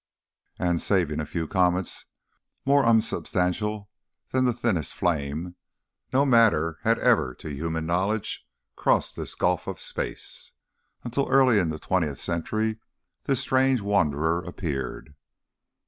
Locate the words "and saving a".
0.57-1.27